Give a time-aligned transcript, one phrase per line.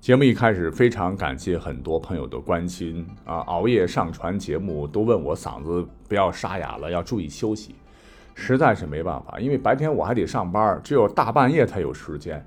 [0.00, 3.40] 节目一开始，非常感谢很多朋友的关心啊！
[3.40, 7.74] 熬夜上传节目，都问我嗓子不要沙哑了，要注意休息。
[8.34, 12.42] 实在是没办法，因为白天我还得上班，只有大半夜才有时间。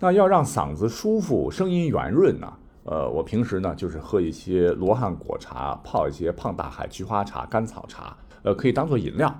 [0.00, 2.52] 那要让嗓子舒服，声音圆润呢？
[2.82, 9.32] 呃，我平时呢就是喝一些罗汉果茶，泡一些胖大海菊花茶、甘草茶，呃，可以当做饮料。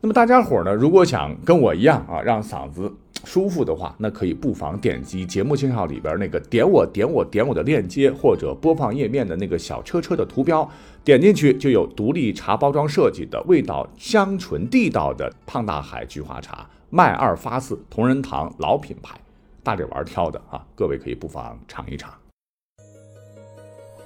[0.00, 2.90] 那么大家伙呢，如果想跟我一样啊，让嗓子。
[3.24, 10.68] 舒服的话，那可以不妨点击节目介绍里边那个点我点我点我的链接，或者播放页面的那个小车车的图标，
[11.02, 19.18] 点进去就有独立茶包装设计的、味道香醇地道的胖大海菊花茶，麦二发四同仁堂老品牌，
[19.62, 22.12] 大力丸挑的啊，各位可以不妨尝一尝。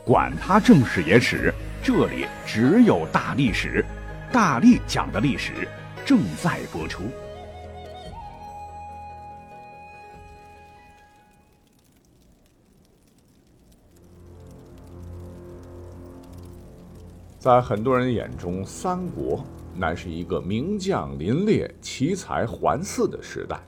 [0.05, 3.85] 管他正史野史，这里只有大历史，
[4.33, 5.69] 大力讲的历史
[6.07, 7.03] 正在播出。
[17.49, 19.43] 在很多人眼中，三国
[19.75, 23.59] 乃是一个名将林列、奇才环伺的时代，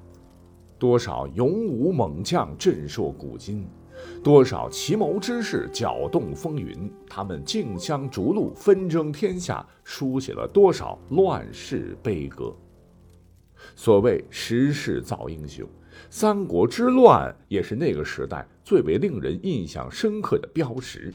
[0.79, 3.67] 多少勇武猛将震烁古今，
[4.23, 12.55] 多少奇谋之士搅动风云，他们竞相逐鹿，纷争天下，书写了多少乱世悲歌。
[13.75, 15.67] 所谓时势造英雄，
[16.11, 21.11] 三国之乱也是那个时代最为令人印象深刻的标识。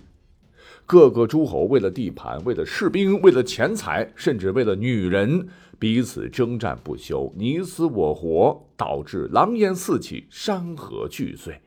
[0.88, 5.48] 各个诸侯为了地盘，为了士兵，为了钱财，甚至为了女人，
[5.80, 11.60] 彼此征战不休，你死我活，导致狼烟四起，山河俱碎。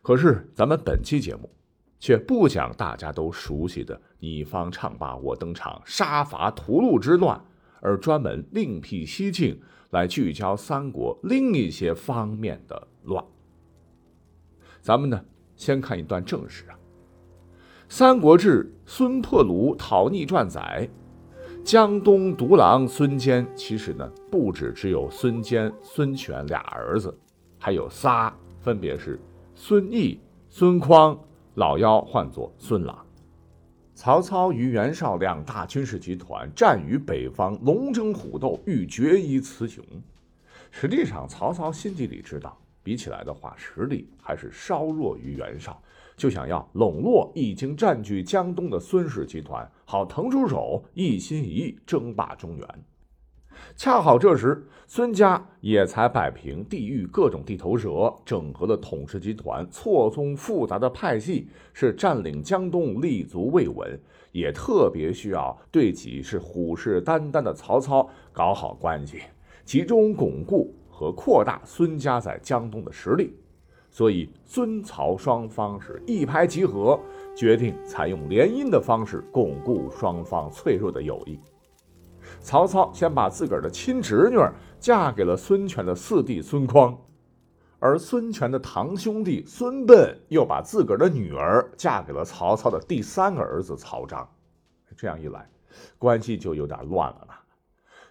[0.00, 1.50] 可是，咱们本期节目
[1.98, 7.38] 却不讲大家都熟悉的“你方唱罢我登场”杀伐屠戮之乱，
[7.80, 13.22] 而专门另辟蹊径来聚焦三国另一些方面的乱。
[14.80, 15.22] 咱们呢，
[15.54, 16.72] 先看一段正史啊。
[17.88, 20.88] 《三国志·孙破庐讨逆传》载，
[21.64, 27.16] 江东独狼孙坚，其实呢不止只有孙坚、孙权俩儿子，
[27.58, 29.20] 还有仨，分别是
[29.54, 30.18] 孙毅、
[30.50, 31.16] 孙匡，
[31.54, 33.06] 老幺唤作孙朗。
[33.94, 39.82] 曹操与袁绍两大军事集团战于北方，龙争虎斗，欲决一雌雄。
[40.72, 45.82] 实际上，曹操心底里知道，比起来的话，实力还是稍弱于袁绍。
[46.16, 52.68] 就想要笼络已经占据江东的孙氏集团，好腾出手，一心一意争霸中原。
[53.74, 69.22] 恰好这时，孙家也才摆平地域各种地头蛇，整合了统治集团，错综复杂的派系，是占领江东立足未稳，也特别需要对己是虎视眈眈的曹操搞好关系，
[69.64, 73.38] 集中巩固和扩大孙家在江东的实力。
[73.90, 76.98] 所以，孙曹双方是一拍即合，
[77.36, 81.38] 决定采用联姻的方式巩固双方脆弱的友谊。
[82.40, 84.38] 曹操先把自个儿的亲侄女
[84.80, 86.96] 嫁给了孙权的四弟孙匡，
[87.78, 94.26] 而孙权的堂兄弟孙膑又把自个儿的女儿嫁给了曹操的第三个儿子曹彰。
[94.96, 95.46] 这样一来，
[95.98, 97.34] 关系就有点乱了呢。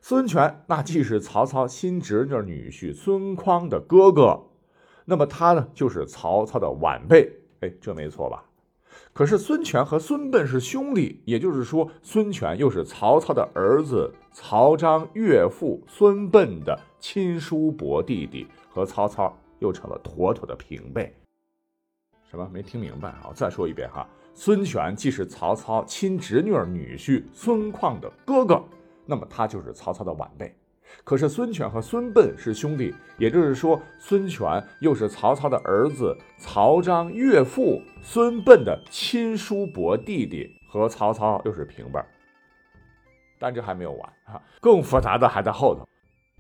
[0.08, 4.40] 孙权那既是曹操新侄女女婿孙匡的哥哥。
[5.04, 7.28] 那么他呢，就是曹操的晚辈，
[7.62, 8.46] 哎，这没错吧？
[9.14, 21.12] 可是孙权和孙膑是兄弟，也就是说，孙权又是曹操的儿子曹彰岳父孙膑的亲叔伯弟弟，和曹操又成了妥妥的平辈。
[22.30, 22.48] 什么？
[22.54, 23.26] 没听明白啊？
[23.30, 28.64] 我再说一遍哈，孙权既是曹操亲侄女女婿孙匡的哥哥，
[29.06, 30.56] 那么他就是曹操的晚辈。
[31.04, 42.08] 可是孙权和孙膑是兄弟，也就是说，孙权又是曹操的儿子曹彰岳父孙膑的亲叔伯弟弟，和曹操又是平辈儿。
[43.38, 45.86] 但这还没有完啊，更复杂的还在后头。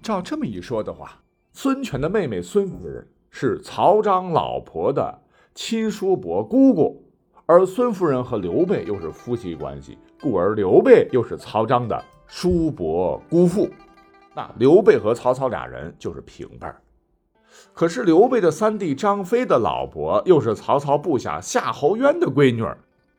[0.01, 1.19] 照这么一说的话，
[1.51, 5.21] 孙权的妹妹孙夫人是曹彰老婆的
[5.53, 7.04] 亲叔伯姑姑，
[7.47, 13.69] 而孙夫人和刘备又是夫妻关系，故而刘备又是曹彰的叔伯姑父。
[14.33, 16.81] 那刘备和曹操俩人就是平辈儿，
[17.71, 22.65] 可是刘备的三弟张飞的老婆又是曹操部下夏侯渊的闺女，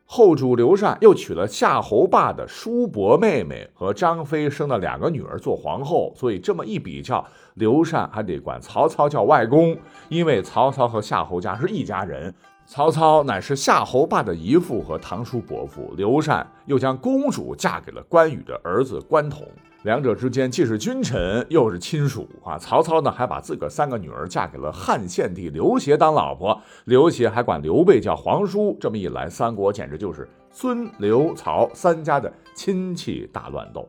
[0.05, 9.77] 后主刘禅又娶了夏侯霸的叔伯妹妹，和张飞生的两个女儿做皇后，所以这么一比较，刘禅还得管曹操叫外公，
[10.09, 12.35] 因为曹操和夏侯家是一家人，
[12.69, 19.47] 曹操乃是夏侯霸的姨父和堂叔伯父，刘禅又将公主嫁给了关羽的儿子关统。
[19.83, 22.57] 两者之间既是君臣，又是亲属啊。
[22.57, 28.77] 曹操呢，还把自个儿三个女儿嫁给了汉献帝刘协当老婆，刘协还管刘备叫皇叔。
[28.81, 33.87] 这么一来，三国简直就是孙刘曹三家的亲戚大乱斗。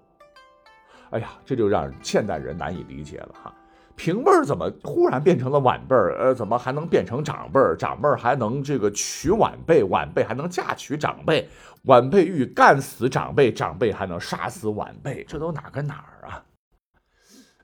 [1.10, 3.52] 哎呀，这就让现代人难以理解了哈。
[3.98, 6.16] 平辈儿怎么忽然变成了晚辈儿？
[6.16, 7.76] 呃，怎么还能变成长辈儿？
[7.76, 9.82] 长辈儿还能这个娶晚辈？
[9.82, 11.48] 晚辈还能嫁娶长辈？
[11.82, 15.24] 晚辈欲干死长辈，长辈还能杀死晚辈？
[15.24, 16.44] 这都哪跟哪儿啊？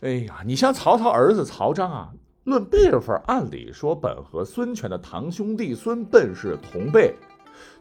[0.01, 7.15] 哎呀，你像曹操儿子曹彰啊，论辈分，按理说本和孙权的堂兄弟孙膑是同辈，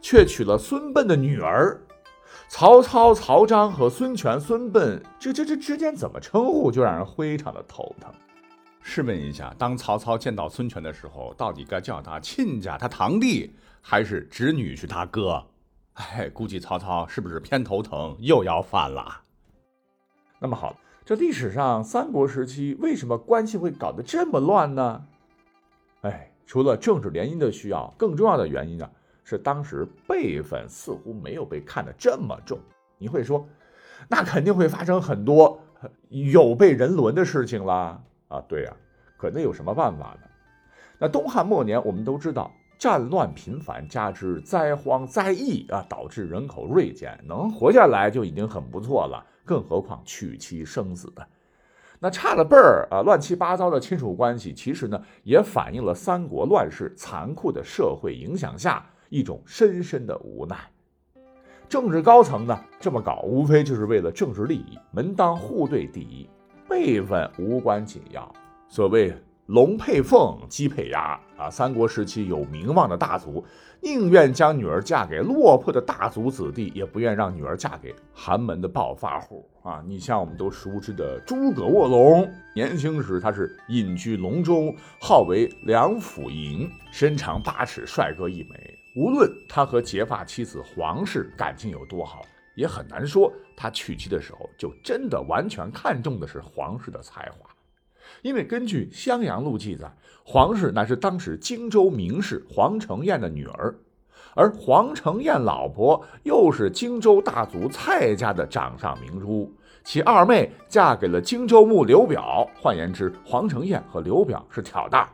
[0.00, 1.78] 却娶了孙膑的女儿。
[2.48, 8.12] 曹操、曹彰和孙权、孙膑，这这这之间怎么称呼，就让人非常的头疼。
[8.86, 13.50] 试问一下，当曹操见到孙权的时候，到底该叫他亲家、他堂弟，
[13.80, 15.42] 还是侄女婿、他哥？
[15.94, 19.22] 哎，估计曹操是不是偏头疼，又要犯了？
[20.38, 25.02] 那么好，这历史上三国时期为什么关系会搞得这么乱呢？
[26.02, 28.88] 哎，除了政治联姻的需要，更重要的原因呢，
[29.24, 32.60] 是当时辈分似乎没有被看得这么重。
[32.98, 33.48] 你会说，
[34.08, 35.58] 那肯定会发生很多
[36.10, 37.98] 有悖人伦的事情啦。
[38.34, 38.72] 啊，对呀，
[39.16, 40.28] 可那有什么办法呢？
[40.98, 51.26] 那东汉末年，我们都知道战乱频繁，加之灾荒灾疫啊，导致人口锐减，能活下来就已经很不错了，更何况娶妻生子的。
[52.00, 60.56] 那差了辈儿啊，乱七八糟的亲属关系，其实呢，也反映了三国乱世残酷的社会影响下一种深深的无奈。
[61.66, 66.28] 政治高层呢，这么搞，无非就是为了政治利益，门当户对第一。
[66.68, 68.32] 辈分无关紧要，
[68.68, 69.14] 所谓
[69.46, 71.50] 龙配凤，鸡配鸭啊。
[71.50, 73.44] 三国时期有名望的大族，
[73.80, 79.84] 宁愿将女儿嫁给落魄的大族子弟，也不愿让女儿嫁给寒门的暴发户啊。
[79.86, 88.78] 你像我们都熟知的诸葛卧龙，年轻时他是隐居隆中，号为梁甫吟，身长八尺，帅哥一枚。
[88.96, 92.22] 无论他和结发妻子黄氏感情有多好。
[92.54, 97.48] 也很难说，他娶妻的时候就真的完全看中的是皇室的才华，
[98.22, 99.92] 因为根据《襄阳录》记载，
[100.24, 103.74] 皇室乃是当时荆州名士黄承彦的女儿，
[104.34, 109.52] 而黄承彦老婆又是荆州大族蔡家的掌上明珠，
[109.84, 115.12] 其二妹嫁给了荆州牧刘表，换言之，黄承彦和刘表是挑大，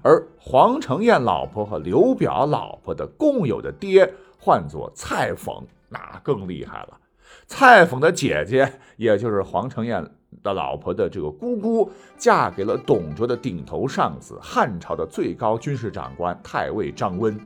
[0.00, 5.62] 而黄承彦老婆和刘表老婆的共有的爹唤作蔡讽。
[5.92, 6.98] 那更厉害了，
[7.46, 10.02] 蔡讽的姐姐，也就是黄承彦
[10.42, 17.38] 的老婆的这个姑姑，嫁给了董卓的顶头上司，汉朝的最高军事长官太尉张温。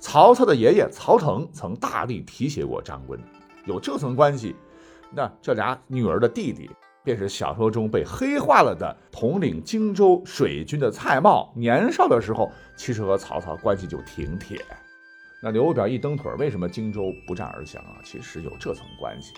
[0.00, 3.20] 曹操的爷爷曹腾曾大力提携过张温，
[3.66, 4.56] 有这层关系，
[5.10, 6.70] 那这俩女儿的弟弟，
[7.02, 11.50] 便是小说中被黑化了的统领荆州水军的蔡瑁。
[11.54, 14.64] 年少的时候，其实和曹操关系就挺铁。
[15.44, 18.00] 那刘表一蹬腿，为什么荆州不战而降啊？
[18.02, 19.34] 其实有这层关系，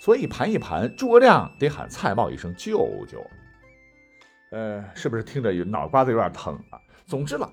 [0.00, 3.22] 所以盘一盘，诸葛亮得喊蔡瑁一声舅舅。
[4.52, 6.80] 呃，是不是听着脑瓜子有点疼啊？
[7.04, 7.46] 总之了，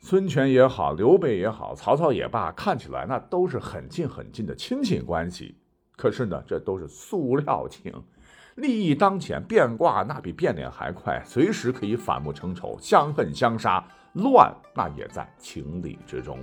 [0.00, 5.56] 孙权也好，刘备也好，曹操也罢，看起来那都是很近很近的亲戚关系。
[5.96, 7.92] 可是呢，这都是塑料情，
[8.56, 16.36] 利益当前，变卦那比变脸还快，随时可以反目成仇，相恨相杀，乱那也在情理之中。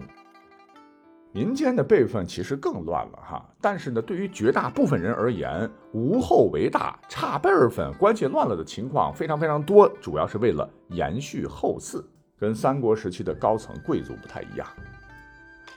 [1.34, 12.04] 民间的辈分其实更乱了哈，但是呢，对于绝大部分人而言，无后为大，差辈分、关系乱了的情况非常非常多，主要是为了延续后嗣，
[12.38, 14.68] 跟三国时期的高层贵族不太一样。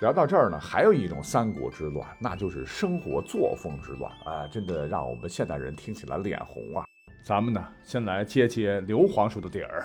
[0.00, 6.84] 聊到这儿呢，还有一种三国之乱，那就是生活作风之乱啊，真的让我们现代人听起来脸红啊。
[7.24, 9.84] 咱们呢，先来接接刘皇叔的底儿。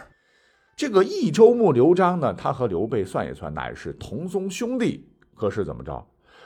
[0.75, 5.07] 这个益州牧刘璋呢，他和刘备算一算，乃是同宗兄弟。
[5.39, 6.05] 可是怎么着？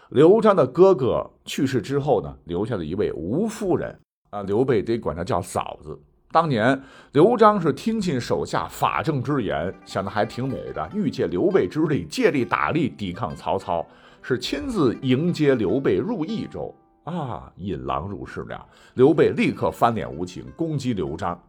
[0.09, 5.99] 刘璋的哥哥去世之后呢，留下了一位吴夫人啊，刘备得管她叫嫂子。
[6.31, 6.79] 当年
[7.13, 13.83] 刘璋是听信手下法正之言，想的还挺美的，欲借刘备之力，借力打力抵抗曹操，
[14.21, 16.71] 是亲自迎接刘备入益州
[17.05, 18.63] 啊，引狼入室了。
[18.93, 21.41] 刘备立刻翻脸无情，攻击刘璋。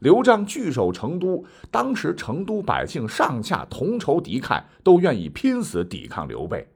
[0.00, 6.66] 刘璋据守成都，当时成都百姓上下同仇敌忾，都愿意拼死抵抗刘备。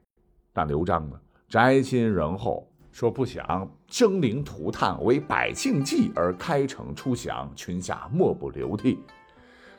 [0.55, 1.19] 但刘璋呢，
[1.49, 8.99] 宅心仁厚，说不想生灵涂炭，为百姓计而开城出降，群下莫不流涕。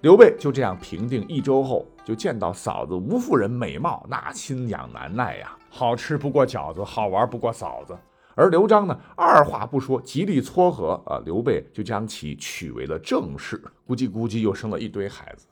[0.03, 7.97] 刘备就这样平定益州后，就见到嫂子吴夫人美貌，那心痒难耐呀，好吃不过饺子，好玩不过嫂子。
[8.35, 15.47] 而刘璋呢，二话不说，极力撮合啊，刘备就将其娶为了正室，咕叽咕叽又生了一堆孩子。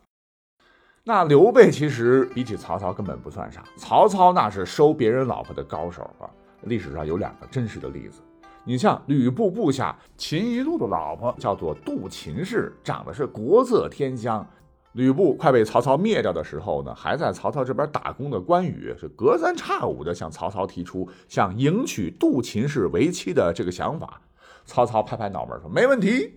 [1.07, 6.25] 那刘备其实比起曹操根本不算啥，曹操那是收别人老婆的高手啊。
[6.63, 8.23] 历史上有两个真实的例子，
[8.65, 14.47] 你像吕布部下秦宜禄的老婆叫做杜秦氏，长得是国色天香。
[14.93, 24.19] 吕布快被曹操灭掉的时候呢，还在曹操这边打工的关羽是隔三差五的向曹操提出想迎娶杜秦氏为妻的这个想法。
[24.65, 26.33] 曹操拍拍脑门说没问题。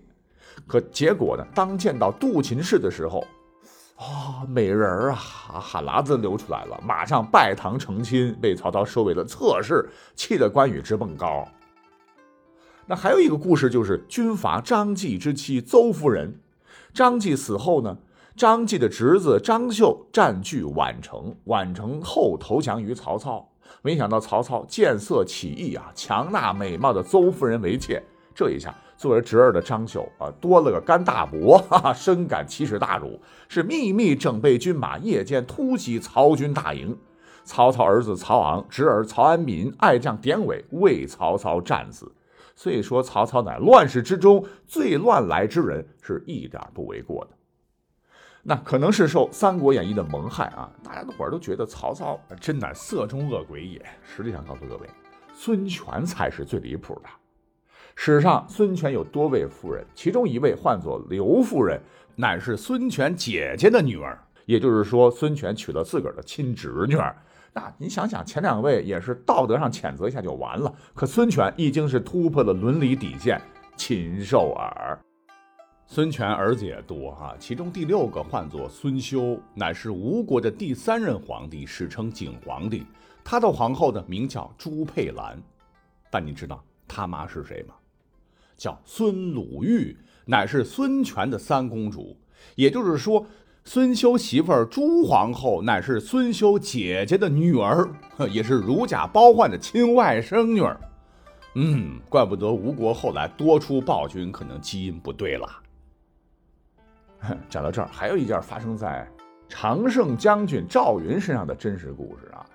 [0.66, 3.24] 可结果呢，当见到杜秦氏的时候，
[3.98, 11.46] 啊，美人儿啊，哈喇子流出来了，马上拜堂成亲，被曹操收为了侧室，气得关羽直蹦高。
[12.86, 16.32] 那还有一个故事，就是军阀张继之妻邹夫人。
[16.94, 17.98] 张继死后呢，
[18.36, 23.50] 张继的侄子张绣占据宛城，宛城后投降于曹操。
[23.82, 28.00] 没想到曹操见色起意啊，强纳美貌的邹夫人为妾。
[28.32, 28.72] 这一下。
[28.98, 36.98] 作为侄儿的张绣啊，多了个干大伯，哈哈，深感奇耻大辱，是秘密整备军马，夜间突袭曹军大营。
[37.44, 42.12] 曹操儿子曹昂、侄儿曹安民、爱将典韦为曹操战死。
[42.56, 47.30] 所以说，曹操乃乱世之中最乱来之人，是一点不为过的。
[48.42, 53.80] 那可能是受《三国演义》的蒙害啊，大家伙儿都觉得曹操真乃色中恶鬼也。
[54.02, 54.90] 实际上，告诉各位，
[55.32, 57.08] 孙权才是最离谱的。
[58.00, 61.78] 史上孙权有多位夫人，其中一位唤作刘夫人，
[62.14, 64.16] 乃是孙权姐姐的女儿。
[64.46, 66.96] 也就是说，孙权娶了自个儿的亲侄女。
[67.52, 73.38] 那你想想，前两位也是道德上谴责一下就完了，可孙权已经是突破了伦理底线，
[73.76, 74.96] 禽兽耳。
[75.84, 82.86] 孙权儿子也多哈，其中第六个唤作孙休，乃是吴国的第三任皇帝，史称景皇帝。
[83.24, 85.36] 他的皇后呢，名叫朱佩兰。
[86.12, 87.74] 但你知道他妈是谁吗？
[88.58, 89.96] 叫孙鲁豫，
[90.26, 92.14] 乃是孙权的三公主。
[92.56, 93.24] 也就是说，
[93.64, 97.88] 孙休媳妇儿朱皇后乃是孙休姐姐的女儿，
[98.30, 100.78] 也是如假包换的亲外甥女儿。
[101.54, 105.48] 嗯，怪不得吴国后来多出暴君，可能基因不对了。
[107.48, 109.08] 讲到这儿，还有一件发生在
[109.48, 112.46] 常胜将军赵云身上的真实故事啊。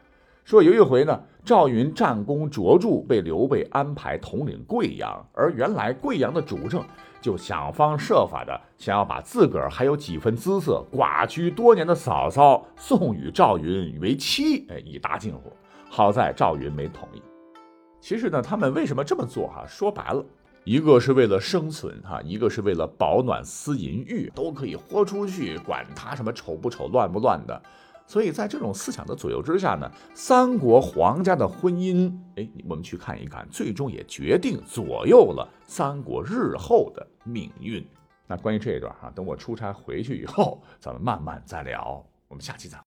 [0.44, 6.84] 说有一回呢，赵云战功卓著，被刘备安排统领贵阳，而原来贵阳的主政
[7.22, 15.52] 就想方设法的想要把自个儿还有几分姿色、寡居多年的嫂嫂送与赵云为妻，哎，以达近乎。
[15.90, 17.22] 好在赵云没同意。
[18.02, 19.48] 其实呢，他们为什么这么做？
[19.48, 20.26] 哈，说白了，
[20.66, 27.62] 一个是为了生存，哈，一个是为了保暖思淫欲，都可以豁出去，管他什么丑不丑、乱不乱的。
[28.06, 37.86] 所以在这种思想的左右之下呢，三国皇家的婚姻，哎，我们去看一看，最终也决定左右了三国日后的命运。
[38.28, 42.06] 那关于这一段哈，等我出差回去以后，咱们慢慢再聊。
[42.28, 42.78] 我们下期再。